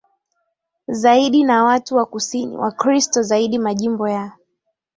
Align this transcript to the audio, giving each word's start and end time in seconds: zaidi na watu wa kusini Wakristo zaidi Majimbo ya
zaidi 0.87 1.43
na 1.43 1.63
watu 1.63 1.95
wa 1.95 2.05
kusini 2.05 2.57
Wakristo 2.57 3.21
zaidi 3.23 3.57
Majimbo 3.59 4.09
ya 4.09 4.31